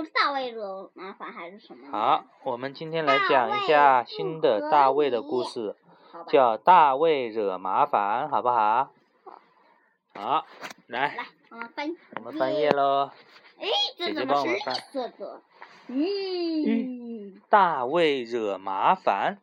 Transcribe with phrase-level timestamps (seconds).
[0.00, 1.90] 不是大卫惹麻烦还是什么？
[1.92, 5.76] 好，我们今天来讲一下新的大卫的故事，
[6.26, 8.88] 叫《大卫惹麻烦》，好不好？
[10.14, 10.46] 好，
[10.86, 13.10] 来，来，我们翻，我们翻页喽。
[13.58, 13.68] 哎，
[13.98, 14.58] 这怎么是绿
[14.90, 15.42] 色的？
[15.88, 19.36] 嗯，大卫惹麻烦，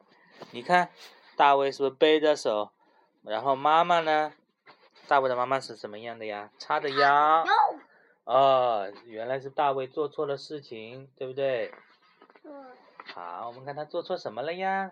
[0.54, 0.90] 你看，
[1.36, 2.72] 大卫是不是背着手？
[3.22, 4.34] 然后妈妈呢？
[5.08, 6.50] 大卫的妈妈是什么样的呀？
[6.58, 7.46] 叉着腰。
[8.28, 11.74] 哦，原来是大卫做错了事情，对不对？
[12.44, 12.66] 嗯。
[13.06, 14.92] 好，我们看他做错什么了呀？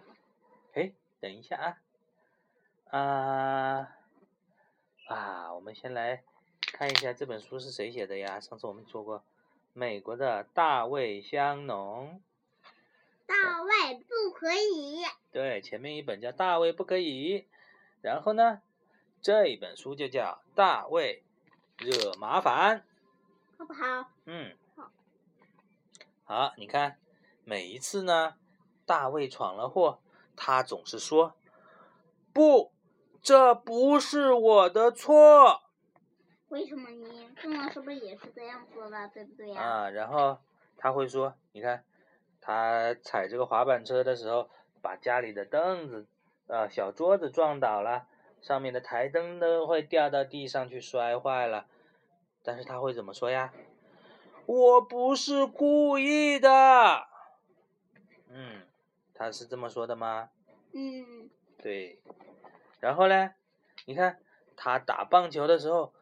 [0.73, 2.97] 哎，等一下啊。
[2.97, 3.89] 啊
[5.07, 6.23] 啊，我们先来
[6.61, 8.39] 看一下这本书是谁写的呀？
[8.39, 9.21] 上次我们说过，
[9.73, 12.21] 美国的大卫香农。
[13.25, 15.03] 大卫不可以。
[15.33, 17.41] 对，前面一本叫《大卫不可以》，
[18.01, 18.61] 然后呢，
[19.21, 21.21] 这一本书就叫《大卫
[21.79, 22.79] 惹麻烦》。
[23.57, 24.09] 好不好？
[24.25, 24.55] 嗯。
[24.75, 24.91] 好。
[26.23, 26.97] 好，你看，
[27.43, 28.35] 每一次呢，
[28.85, 29.99] 大卫闯了祸，
[30.35, 31.35] 他总是说
[32.33, 32.71] ：“不，
[33.21, 35.61] 这不是我的错。”
[36.49, 37.07] 为什么呢？
[37.37, 39.61] 父王是不是也是这样说的，对不对呀？
[39.61, 40.37] 啊，然后
[40.77, 41.83] 他会说：“你看，
[42.41, 44.49] 他踩这个滑板车的时候，
[44.81, 46.07] 把家里的凳子、
[46.47, 48.07] 啊小桌子撞倒了，
[48.41, 51.67] 上面的台灯都会掉到地上去摔坏了。”
[52.45, 53.51] 但是他会怎么说呀？
[54.45, 57.07] 我不是故意的。
[58.29, 58.61] 嗯，
[59.15, 60.29] 他是这么说的吗？
[60.73, 61.29] 嗯。
[61.57, 61.99] 对。
[62.79, 63.31] 然后呢？
[63.85, 64.19] 你看
[64.55, 65.93] 他打棒球的时候，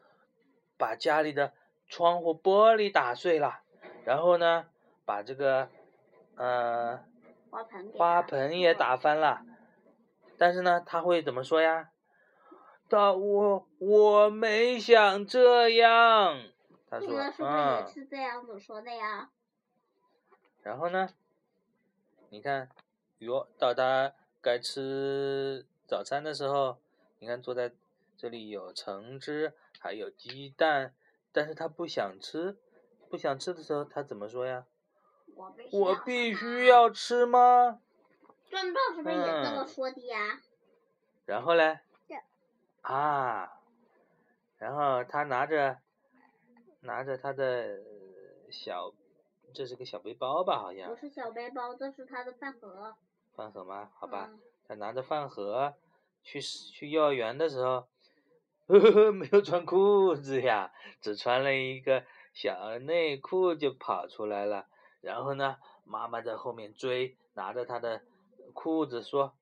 [0.76, 1.54] 把家里的
[1.88, 3.60] 窗户玻璃打碎了，
[4.04, 4.66] 然后呢，
[5.06, 5.70] 把这个
[6.36, 7.02] 呃
[7.50, 9.42] 花盆花盆也打翻了。
[10.36, 11.90] 但是呢，他会怎么说呀？
[12.88, 16.40] 他我我没想这样，
[16.88, 19.30] 他说，是不是也是这样子说的呀？
[20.62, 21.08] 然后呢？
[22.30, 22.68] 你看，
[23.18, 26.78] 哟，到他该吃早餐的时候，
[27.18, 27.72] 你看坐在
[28.16, 30.94] 这里有橙汁，还有鸡蛋，
[31.32, 32.56] 但是他不想吃，
[33.08, 34.66] 不想吃的时候，他怎么说呀？
[35.72, 37.80] 我必须要吃吗？
[38.50, 40.40] 壮壮是不是也这么说的呀？
[41.24, 41.80] 然后嘞？
[42.84, 43.60] 啊，
[44.58, 45.78] 然后他拿着
[46.80, 47.80] 拿着他的
[48.50, 48.92] 小，
[49.54, 50.58] 这是个小背包吧？
[50.58, 52.94] 好像不是小背包，这是他的饭盒。
[53.34, 53.90] 饭盒吗？
[53.94, 54.30] 好吧，
[54.68, 55.74] 他拿着饭盒
[56.22, 57.88] 去去幼儿园的时候，
[58.66, 60.70] 呵呵，没有穿裤子呀，
[61.00, 64.66] 只穿了一个小内裤就跑出来了。
[65.00, 68.02] 然后呢，妈妈在后面追，拿着他的
[68.52, 69.34] 裤子说：“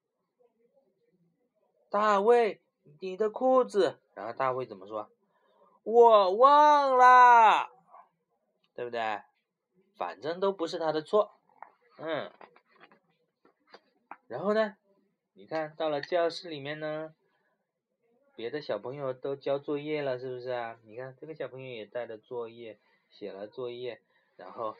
[1.91, 2.63] 大卫。”
[3.01, 5.11] 你的裤子，然后大卫怎么说？
[5.85, 7.71] 我忘了，
[8.75, 9.23] 对不对？
[9.97, 11.33] 反正都不是他的错，
[11.99, 12.31] 嗯。
[14.29, 14.77] 然后呢？
[15.35, 17.15] 你看到了教室里面呢，
[18.37, 20.79] 别的小朋友都交作业了，是不是啊？
[20.85, 22.79] 你看这个小朋友也带着作业，
[23.11, 24.03] 写了作业，
[24.37, 24.77] 然后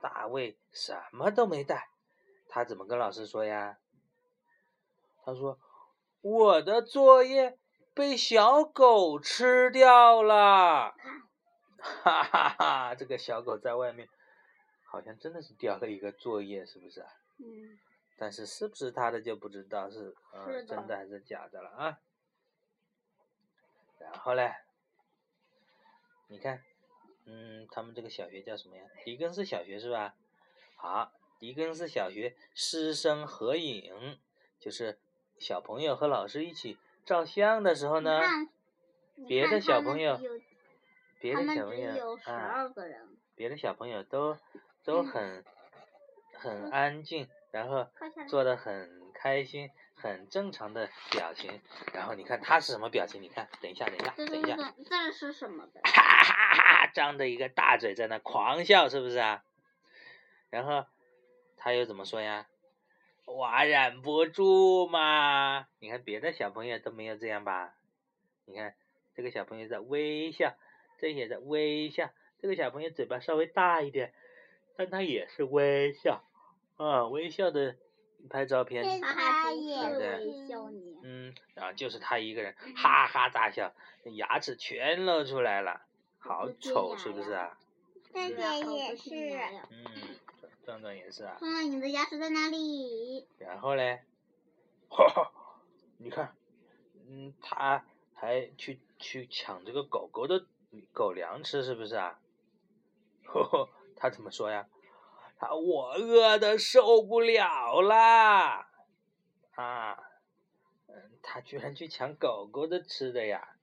[0.00, 1.88] 大卫什么都没带，
[2.48, 3.78] 他怎么跟老师说呀？
[5.24, 5.58] 他说。
[6.20, 7.58] 我的作业
[7.94, 10.94] 被小狗吃掉了，
[11.78, 12.94] 哈哈哈！
[12.94, 14.08] 这个小狗在外面，
[14.84, 17.08] 好像真的是掉了一个作业，是不是啊？
[17.38, 17.78] 嗯。
[18.18, 21.98] 但是是不是他的就不知道是嗯真的还是假的了啊？
[24.00, 24.52] 然后嘞，
[26.26, 26.64] 你看，
[27.26, 28.82] 嗯，他们这个小学叫什么呀？
[29.04, 30.16] 狄更斯小学是吧？
[30.76, 34.18] 好，狄更斯小学师生合影，
[34.58, 34.98] 就是。
[35.38, 38.20] 小朋友和老师一起照相的时候呢，
[39.26, 40.20] 别的小朋友，
[41.20, 42.66] 别的小朋友啊，
[43.34, 44.36] 别的小朋友都
[44.84, 45.44] 都很
[46.34, 47.86] 很安静，然后
[48.28, 51.60] 做的很开心，很正常的表情。
[51.92, 53.22] 然后你看他是什么表情？
[53.22, 55.80] 你看，等一下，等一下，等一下，这是什么的？
[55.84, 56.86] 哈哈哈！
[56.88, 59.44] 张着一个大嘴在那狂笑，是不是啊？
[60.50, 60.84] 然后
[61.56, 62.46] 他又怎么说呀？
[63.28, 65.66] 我忍不住嘛！
[65.80, 67.74] 你看别的小朋友都没有这样吧？
[68.46, 68.74] 你看
[69.14, 70.54] 这个小朋友在微笑，
[70.98, 72.10] 这也在微笑。
[72.40, 74.14] 这个小朋友嘴巴稍微大一点，
[74.76, 76.24] 但他也是微笑，
[76.78, 77.76] 啊，微笑的
[78.30, 80.70] 拍照片，他也微笑
[81.02, 85.82] 嗯，然后就是他一个人哈哈大笑，牙齿全露出来了，
[86.18, 87.58] 好丑，是不是啊？
[88.14, 89.10] 这边也是。
[89.70, 90.16] 嗯。
[90.68, 91.34] 壮壮也是啊。
[91.38, 93.26] 壮壮，你的牙齿在哪里？
[93.38, 94.02] 然后嘞，
[94.90, 95.32] 哈哈，
[95.96, 96.36] 你看，
[97.08, 97.82] 嗯，他
[98.12, 100.44] 还去去抢这个狗狗的
[100.92, 102.20] 狗粮吃，是不是啊？
[103.24, 104.68] 呵呵，他怎么说呀？
[105.38, 108.68] 他我饿的受不了啦！
[109.54, 109.98] 啊，
[110.88, 113.56] 嗯，他居然去抢狗狗的吃的呀？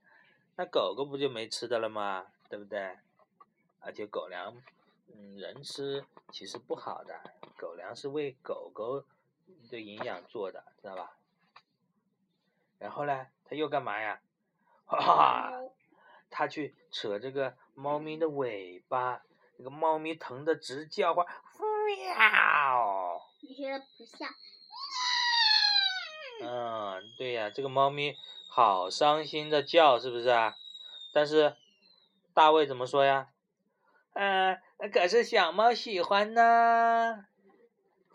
[0.56, 2.26] 那狗狗不就没吃的了吗？
[2.50, 2.98] 对不对？
[3.80, 4.56] 而且狗粮，
[5.08, 7.20] 嗯，人吃其实不好的，
[7.58, 9.06] 狗粮是为狗狗
[9.70, 11.18] 的营养做的，知道吧？
[12.80, 14.22] 然后呢，他又干嘛呀？
[14.86, 15.52] 哈哈，
[16.30, 19.24] 他去扯这个猫咪的尾巴，
[19.58, 21.26] 这个猫咪疼的直叫唤，
[21.86, 23.22] 喵！
[23.42, 24.30] 你觉得不像？
[26.42, 28.16] 嗯，对呀，这个猫咪
[28.50, 30.56] 好伤心的叫，是不是啊？
[31.14, 31.56] 但是
[32.34, 33.30] 大卫怎么说呀？
[34.14, 34.62] 嗯，
[34.94, 37.26] 可是小猫喜欢呢。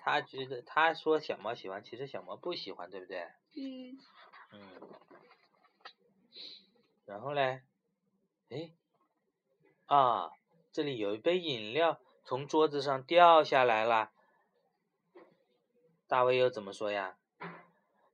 [0.02, 3.28] 他觉得他说小猫喜欢，其实小猫不喜欢，对不对？
[3.56, 3.98] 嗯。
[4.52, 4.60] 嗯。
[7.06, 7.62] 然后嘞，
[8.50, 8.70] 哎，
[9.86, 10.30] 啊，
[10.72, 14.12] 这里有一杯饮料从桌子上掉下来了。
[16.06, 17.16] 大卫又怎么说呀？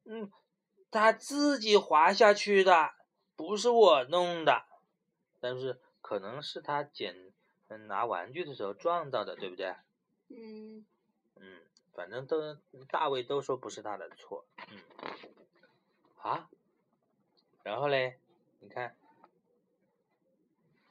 [0.04, 0.30] 嗯，
[0.90, 2.94] 他自己滑下去的，
[3.36, 4.64] 不是我弄的。
[5.40, 7.32] 但是可能是他捡
[7.68, 9.74] 拿玩具的时候撞到的，对不对？
[10.28, 10.84] 嗯。
[11.36, 11.60] 嗯，
[11.92, 12.54] 反正都
[12.88, 14.44] 大卫都说不是他的错。
[14.70, 14.80] 嗯。
[16.22, 16.48] 啊？
[17.62, 18.18] 然后嘞，
[18.60, 18.96] 你看，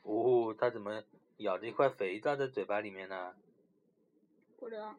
[0.04, 1.04] 哦，他怎么
[1.38, 3.36] 咬着一块肥皂在嘴巴里面呢？
[4.58, 4.96] 不知道。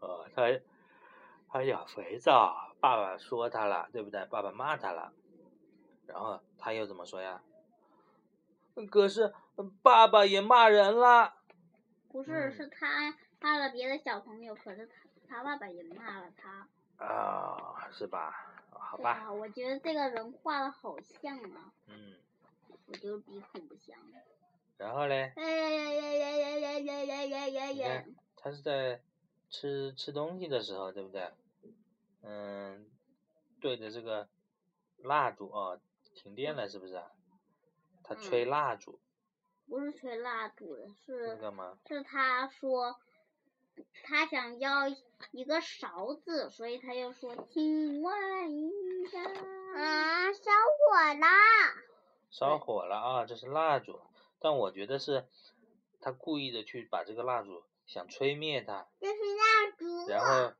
[0.00, 0.60] 哦，他
[1.48, 2.66] 他咬肥皂。
[2.80, 4.24] 爸爸说他了，对不对？
[4.26, 5.12] 爸爸骂他了，
[6.06, 7.42] 然后他又怎么说呀？
[8.88, 9.34] 可是
[9.64, 11.34] 爸爸也骂人了，
[12.08, 14.94] 不是是他骂了别的小朋友，可是他
[15.28, 16.68] 他爸爸也骂了他
[17.04, 18.54] 啊，是吧？
[18.70, 22.14] 好吧，我觉得这个人画的好像啊，嗯，
[22.86, 23.96] 我就鼻孔不像。
[24.78, 25.32] 然后嘞？
[28.36, 29.02] 他是在
[29.50, 31.30] 吃吃东西的时候，对不对？
[32.22, 32.86] 嗯，
[33.60, 34.28] 对着这个
[34.98, 35.78] 蜡烛啊，
[36.14, 37.02] 停电了是不是？
[38.04, 39.00] 他吹蜡烛。
[39.68, 41.36] 不是吹蜡烛的，是。
[41.36, 41.78] 干嘛？
[41.86, 42.96] 是他说，
[44.04, 44.88] 他想要
[45.30, 49.22] 一个勺子，所以他就说：“请问一下。”
[49.76, 51.26] 啊，烧火了！
[52.30, 53.24] 烧火了啊！
[53.26, 54.00] 这是蜡烛，
[54.40, 55.26] 但我觉得是
[56.00, 58.88] 他故意的去把这个蜡烛想吹灭它。
[58.98, 60.08] 这是蜡烛。
[60.08, 60.54] 然后。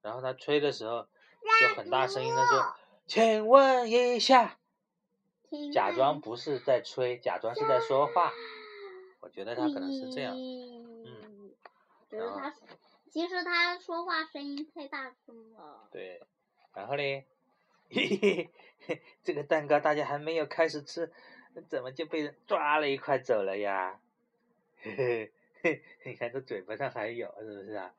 [0.00, 1.06] 然后他吹的时候，
[1.60, 2.74] 就很大声音的说
[3.06, 4.58] ：“请问一下。”
[5.72, 8.32] 假装不是在吹，假装是在说话。
[9.20, 10.34] 我觉得他可能是这样。
[10.36, 11.52] 嗯。
[12.08, 12.54] 就是他，
[13.10, 15.88] 其实他说话声音太大声了。
[15.90, 16.20] 对。
[16.74, 17.26] 然后嘞，
[17.90, 18.50] 嘿
[18.86, 21.12] 嘿，这个蛋糕大家还没有开始吃，
[21.68, 24.00] 怎么就被人抓了一块走了呀？
[24.78, 25.32] 嘿嘿
[25.62, 27.94] 嘿，你看这嘴巴上还有，是不是啊？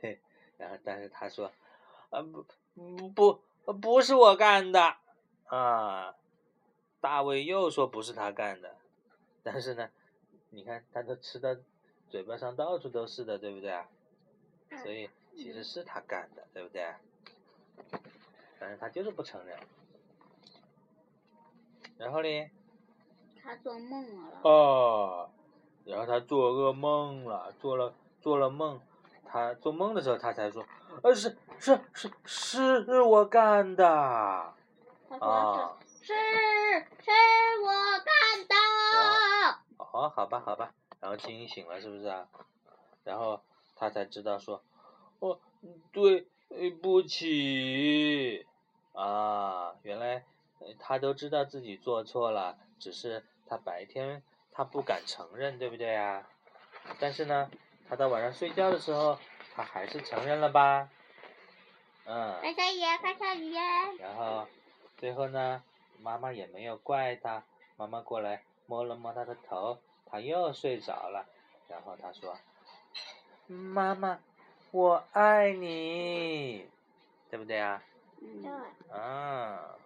[0.00, 0.20] 嘿。
[0.58, 1.52] 然后，但是他说，
[2.10, 2.44] 啊不
[2.74, 4.96] 不不，不是我干的，
[5.46, 6.12] 啊，
[7.00, 8.74] 大卫又说不是他干的，
[9.42, 9.88] 但是呢，
[10.50, 11.60] 你看他都吃的
[12.08, 13.88] 嘴巴上到处都是的，对不对啊？
[14.82, 16.86] 所以其实是他干的，对不对？
[18.58, 19.56] 但是他就是不承认。
[21.96, 22.50] 然后呢？
[23.42, 24.40] 他做梦了。
[24.42, 25.30] 哦，
[25.84, 28.80] 然后他做噩梦了，做了做了梦。
[29.24, 30.64] 他做梦的时候，他才说
[31.02, 31.78] ：“呃，是是
[32.24, 33.86] 是是我干的。”
[35.08, 37.10] 啊，是是
[37.62, 38.54] 我干的。
[39.76, 42.26] 哦，好吧，好吧，然后惊醒了，是不是啊？
[43.04, 43.42] 然后
[43.76, 44.62] 他才知道说
[45.20, 45.38] ：“哦，
[45.92, 46.26] 对
[46.80, 48.46] 不起。”
[48.96, 50.24] 啊，原来
[50.78, 56.26] 他都知道自己做错了，只是他白天他不敢承认，对不对啊？
[56.98, 57.50] 但是呢。
[57.90, 59.18] 他到晚上睡觉的时候，
[59.54, 60.90] 他还是承认了吧？
[62.04, 62.38] 嗯。
[62.40, 63.54] 快下雨，快下雨。
[63.98, 64.46] 然后，
[64.98, 65.62] 最后呢，
[66.00, 67.42] 妈妈也没有怪他，
[67.76, 71.26] 妈妈过来摸了摸他的头，他又睡着了。
[71.68, 72.36] 然后他说
[73.46, 74.18] ：“妈妈，
[74.70, 76.68] 我爱你，
[77.30, 77.82] 对不对啊？”
[78.20, 78.96] 对。
[78.96, 79.76] 啊。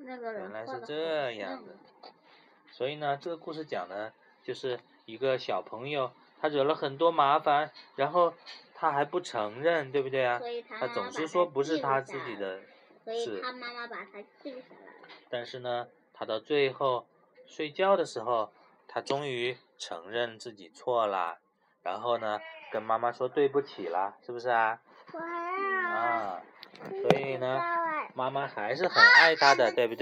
[0.00, 1.72] 那个原来是这样的。
[2.70, 6.10] 所以呢，这个故事讲的就是一个小朋友。
[6.40, 8.32] 他惹了很多麻烦，然后
[8.72, 10.40] 他还不承认，对不对啊？
[10.78, 12.60] 他总是说不是他自己的
[13.14, 13.40] 事。
[13.42, 14.92] 他妈妈把他救下来
[15.30, 17.06] 但是呢，他到最后
[17.46, 18.52] 睡觉的时候，
[18.86, 21.38] 他终于承认自己错了，
[21.82, 22.40] 然后呢，
[22.72, 24.80] 跟妈妈说对不起了，是不是啊？
[25.14, 26.42] 啊，
[27.02, 27.60] 所以呢，
[28.14, 29.96] 妈妈还是很爱他的，对不对？